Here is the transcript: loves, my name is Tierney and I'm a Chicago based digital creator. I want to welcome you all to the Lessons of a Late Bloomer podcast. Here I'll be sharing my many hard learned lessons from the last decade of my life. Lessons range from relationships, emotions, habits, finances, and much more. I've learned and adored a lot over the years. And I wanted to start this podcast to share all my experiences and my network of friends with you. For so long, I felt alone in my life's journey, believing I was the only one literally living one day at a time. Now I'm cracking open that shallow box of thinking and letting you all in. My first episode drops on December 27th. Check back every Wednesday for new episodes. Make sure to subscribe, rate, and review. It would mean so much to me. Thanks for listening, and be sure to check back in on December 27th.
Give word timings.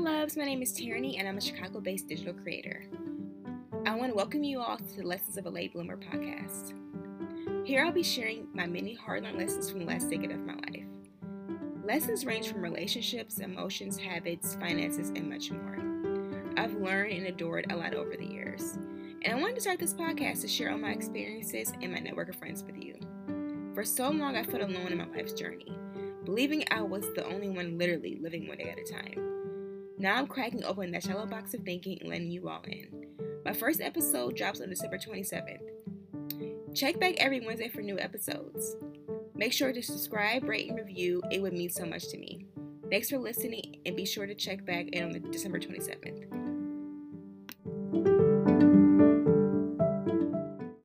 loves, 0.00 0.34
my 0.34 0.46
name 0.46 0.62
is 0.62 0.72
Tierney 0.72 1.18
and 1.18 1.28
I'm 1.28 1.36
a 1.36 1.42
Chicago 1.42 1.78
based 1.78 2.08
digital 2.08 2.32
creator. 2.32 2.84
I 3.84 3.94
want 3.94 4.12
to 4.12 4.16
welcome 4.16 4.42
you 4.42 4.58
all 4.58 4.78
to 4.78 4.96
the 4.96 5.02
Lessons 5.02 5.36
of 5.36 5.44
a 5.44 5.50
Late 5.50 5.74
Bloomer 5.74 5.98
podcast. 5.98 6.72
Here 7.66 7.84
I'll 7.84 7.92
be 7.92 8.02
sharing 8.02 8.48
my 8.54 8.66
many 8.66 8.94
hard 8.94 9.24
learned 9.24 9.36
lessons 9.36 9.68
from 9.68 9.80
the 9.80 9.84
last 9.84 10.08
decade 10.08 10.30
of 10.30 10.38
my 10.38 10.54
life. 10.54 10.86
Lessons 11.84 12.24
range 12.24 12.48
from 12.48 12.62
relationships, 12.62 13.40
emotions, 13.40 13.98
habits, 13.98 14.54
finances, 14.54 15.10
and 15.10 15.28
much 15.28 15.50
more. 15.50 15.76
I've 16.56 16.80
learned 16.80 17.12
and 17.12 17.26
adored 17.26 17.70
a 17.70 17.76
lot 17.76 17.92
over 17.92 18.16
the 18.16 18.24
years. 18.24 18.78
And 19.22 19.34
I 19.34 19.34
wanted 19.34 19.56
to 19.56 19.60
start 19.60 19.78
this 19.78 19.92
podcast 19.92 20.40
to 20.40 20.48
share 20.48 20.72
all 20.72 20.78
my 20.78 20.92
experiences 20.92 21.74
and 21.82 21.92
my 21.92 21.98
network 21.98 22.30
of 22.30 22.36
friends 22.36 22.64
with 22.64 22.78
you. 22.78 22.94
For 23.74 23.84
so 23.84 24.08
long, 24.08 24.34
I 24.34 24.44
felt 24.44 24.62
alone 24.62 24.92
in 24.92 24.98
my 24.98 25.08
life's 25.14 25.34
journey, 25.34 25.76
believing 26.24 26.64
I 26.70 26.80
was 26.80 27.04
the 27.14 27.26
only 27.26 27.50
one 27.50 27.76
literally 27.76 28.18
living 28.22 28.48
one 28.48 28.56
day 28.56 28.70
at 28.70 28.78
a 28.78 28.90
time. 28.90 29.39
Now 30.00 30.16
I'm 30.16 30.26
cracking 30.26 30.64
open 30.64 30.92
that 30.92 31.02
shallow 31.02 31.26
box 31.26 31.52
of 31.52 31.60
thinking 31.60 31.98
and 32.00 32.08
letting 32.08 32.30
you 32.30 32.48
all 32.48 32.62
in. 32.66 33.06
My 33.44 33.52
first 33.52 33.82
episode 33.82 34.34
drops 34.34 34.62
on 34.62 34.70
December 34.70 34.96
27th. 34.96 35.60
Check 36.74 36.98
back 36.98 37.16
every 37.18 37.40
Wednesday 37.40 37.68
for 37.68 37.82
new 37.82 37.98
episodes. 37.98 38.76
Make 39.34 39.52
sure 39.52 39.74
to 39.74 39.82
subscribe, 39.82 40.44
rate, 40.44 40.70
and 40.70 40.78
review. 40.78 41.20
It 41.30 41.42
would 41.42 41.52
mean 41.52 41.68
so 41.68 41.84
much 41.84 42.08
to 42.08 42.16
me. 42.16 42.46
Thanks 42.88 43.10
for 43.10 43.18
listening, 43.18 43.80
and 43.84 43.94
be 43.94 44.06
sure 44.06 44.26
to 44.26 44.34
check 44.34 44.64
back 44.64 44.86
in 44.86 45.04
on 45.04 45.30
December 45.30 45.60
27th. 45.60 46.39